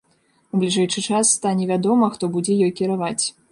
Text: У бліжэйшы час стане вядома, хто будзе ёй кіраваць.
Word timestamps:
У 0.55 0.61
бліжэйшы 0.63 1.03
час 1.09 1.35
стане 1.37 1.69
вядома, 1.73 2.11
хто 2.17 2.33
будзе 2.39 2.59
ёй 2.69 2.77
кіраваць. 2.83 3.25